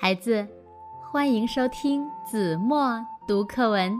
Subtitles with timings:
[0.00, 0.46] 孩子，
[1.02, 3.92] 欢迎收听子墨读课文。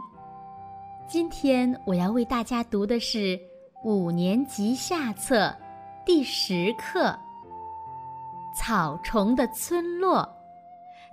[1.09, 3.37] 今天我要为大家读的是
[3.83, 5.53] 五年级下册
[6.07, 7.07] 第十课
[8.57, 10.21] 《草虫的村落》，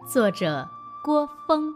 [0.07, 0.69] 作者
[1.03, 1.73] 郭峰。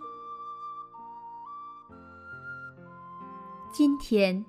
[3.74, 4.46] 今天，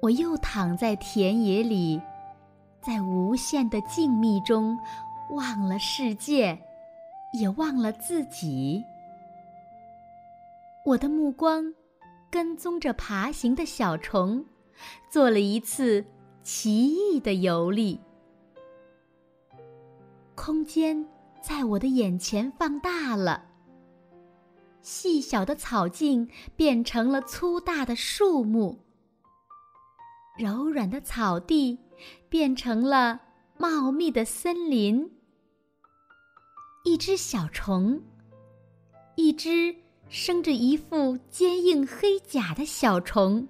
[0.00, 2.00] 我又躺在田野里，
[2.80, 4.78] 在无限的静谧中，
[5.30, 6.56] 忘了世界。
[7.34, 8.82] 也忘了自己。
[10.86, 11.74] 我的目光
[12.30, 14.44] 跟踪着爬行的小虫，
[15.10, 16.04] 做了一次
[16.42, 18.00] 奇异的游历。
[20.34, 21.06] 空间
[21.42, 23.46] 在我的眼前放大了，
[24.82, 28.78] 细小的草茎变成了粗大的树木，
[30.36, 31.78] 柔软的草地
[32.28, 33.20] 变成了
[33.56, 35.10] 茂密的森林。
[36.86, 37.98] 一只小虫，
[39.16, 39.74] 一只
[40.10, 43.48] 生着一副坚硬黑甲的小虫，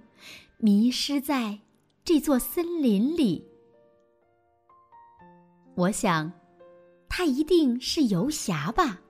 [0.58, 1.58] 迷失在
[2.04, 3.44] 这座森林里。
[5.74, 6.30] 我想，
[7.08, 9.00] 它一定是游侠吧。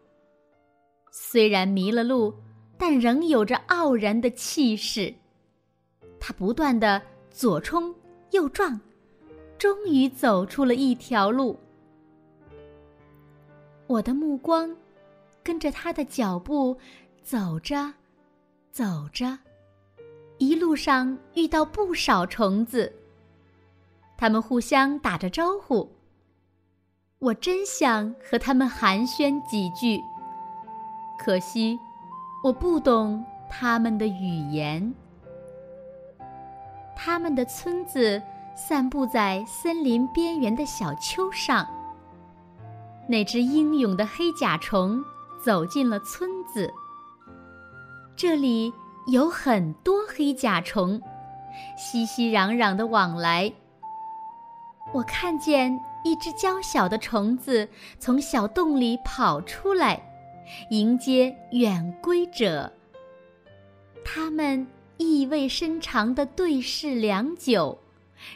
[1.12, 2.34] 虽然迷了路，
[2.78, 5.14] 但仍有着傲然的气势。
[6.18, 7.00] 它不断的
[7.30, 7.94] 左冲
[8.30, 8.80] 右撞，
[9.58, 11.58] 终于走出了一条路。
[13.86, 14.74] 我的目光
[15.42, 16.76] 跟着他的脚步
[17.22, 17.92] 走着，
[18.72, 19.38] 走着，
[20.38, 22.92] 一路上遇到不少虫子，
[24.16, 25.90] 他们互相打着招呼。
[27.18, 30.00] 我真想和他们寒暄几句，
[31.18, 31.78] 可惜
[32.42, 34.94] 我不懂他们的语言。
[36.96, 38.22] 他们的村子
[38.56, 41.68] 散布在森林边缘的小丘上。
[43.08, 45.04] 那只英勇的黑甲虫
[45.42, 46.72] 走进了村子。
[48.16, 48.72] 这里
[49.08, 51.00] 有很多黑甲虫，
[51.76, 53.52] 熙熙攘攘的往来。
[54.92, 60.00] 我看见一只娇小的虫子从小洞里跑出来，
[60.70, 62.72] 迎接远归者。
[64.04, 64.66] 他们
[64.96, 67.76] 意味深长的对视良久。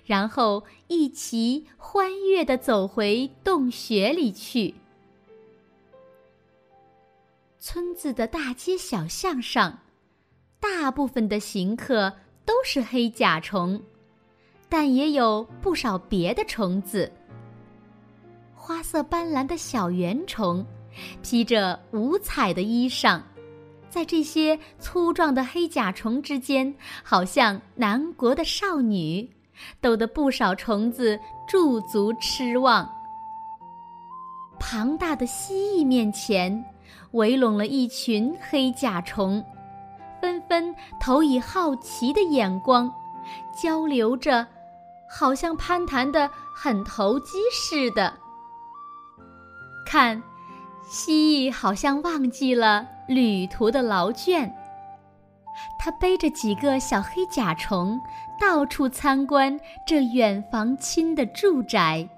[0.04, 4.74] 然后一齐欢悦地走回洞穴里去。
[7.58, 9.78] 村子的大街小巷上，
[10.60, 12.12] 大部分的行客
[12.44, 13.82] 都是黑甲虫，
[14.68, 17.12] 但也有不少别的虫子。
[18.54, 20.64] 花色斑斓的小圆虫，
[21.22, 23.20] 披着五彩的衣裳，
[23.90, 29.28] 在这些粗壮的黑甲虫之间，好像南国的少女。
[29.80, 32.88] 逗得不少虫子驻足痴望。
[34.58, 36.64] 庞大的蜥蜴面前，
[37.12, 39.44] 围拢了一群黑甲虫，
[40.20, 42.92] 纷纷投以好奇的眼光，
[43.62, 44.46] 交流着，
[45.08, 48.12] 好像攀谈的很投机似的。
[49.86, 50.22] 看，
[50.90, 54.52] 蜥蜴好像忘记了旅途的劳倦。
[55.78, 58.00] 他背着几个小黑甲虫，
[58.40, 62.08] 到处参观这远房亲的住宅。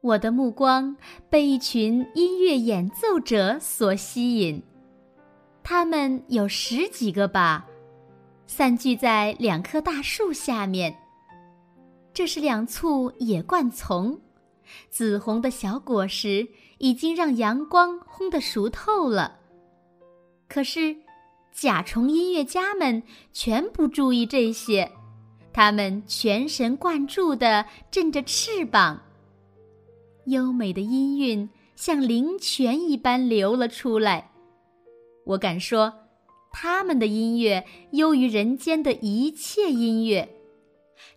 [0.00, 0.94] 我的目光
[1.30, 4.62] 被一群音乐演奏者所吸引，
[5.62, 7.66] 他们有十几个吧，
[8.46, 10.94] 散聚在两棵大树下面。
[12.12, 14.20] 这是两簇野灌丛，
[14.90, 16.46] 紫红的小果实
[16.78, 19.40] 已经让阳光烘得熟透了。
[20.54, 20.96] 可是，
[21.52, 24.88] 甲虫音乐家们全不注意这些，
[25.52, 29.02] 他们全神贯注地振着翅膀。
[30.26, 34.30] 优美的音韵像灵泉一般流了出来。
[35.24, 35.92] 我敢说，
[36.52, 40.36] 他们的音乐优于人间的一切音乐，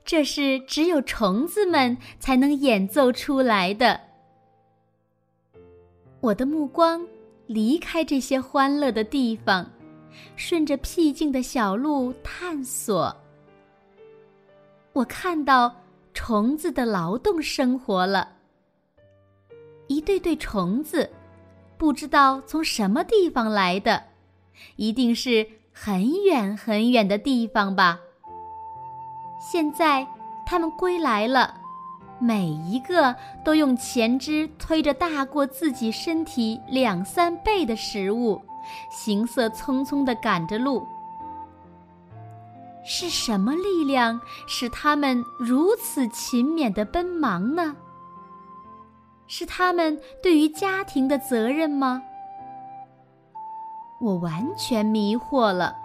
[0.03, 4.01] 这是只有虫子们才能演奏出来的。
[6.21, 7.07] 我的目光。
[7.47, 9.65] 离开这些欢乐的地方，
[10.35, 13.15] 顺着僻静的小路探索。
[14.93, 15.73] 我看到
[16.13, 18.29] 虫子的劳动生活了。
[19.87, 21.09] 一对对虫子，
[21.77, 24.03] 不知道从什么地方来的，
[24.75, 27.99] 一定是很远很远的地方吧。
[29.39, 30.05] 现在，
[30.45, 31.61] 它们归来了。
[32.19, 38.41] 每一个都用前肢推着大过自己身体两三倍的食物，
[38.89, 40.85] 行色匆匆地赶着路。
[42.83, 47.75] 是什么力量使他们如此勤勉地奔忙呢？
[49.27, 52.01] 是他们对于家庭的责任吗？
[53.99, 55.75] 我完全迷惑了，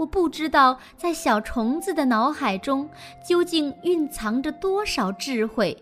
[0.00, 2.88] 我不知道在小虫子的脑海中
[3.22, 5.76] 究竟蕴藏着多少智慧。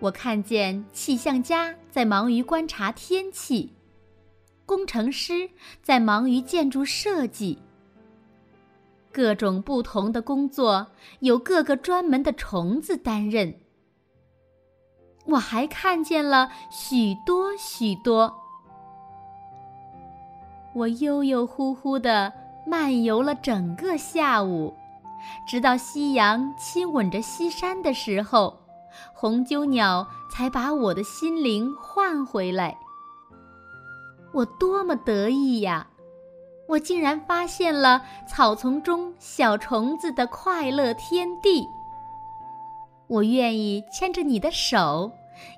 [0.00, 3.72] 我看见气象家在忙于观察天气，
[4.66, 5.48] 工程师
[5.80, 7.58] 在忙于建筑设计。
[9.10, 10.88] 各种不同的工作
[11.20, 13.54] 有各个专门的虫子担任。
[15.24, 18.34] 我还看见了许多许多。
[20.74, 22.32] 我悠悠忽忽的
[22.66, 24.74] 漫游了整个下午，
[25.46, 28.58] 直到夕阳亲吻着西山的时候，
[29.14, 32.76] 红鸠鸟才把我的心灵唤回来。
[34.32, 35.88] 我多么得意呀！
[36.68, 41.66] 我竟然发现了草丛中小虫子的快乐天地。
[43.08, 45.12] 我愿意牵着你的手，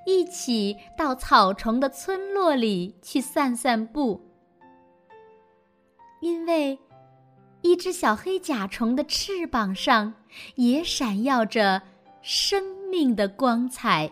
[0.05, 4.19] 一起到草虫的村落里去散散步。
[6.19, 6.77] 因为，
[7.65, 10.13] 一只小黑甲虫的翅膀上
[10.53, 11.81] 也闪耀着
[12.21, 14.11] 生命的光彩。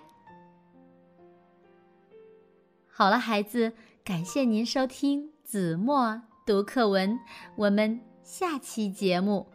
[2.88, 3.74] 好了，孩子，
[4.04, 7.20] 感谢您收听子墨读课文，
[7.56, 9.46] 我们下期节目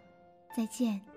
[0.56, 1.07] 再见。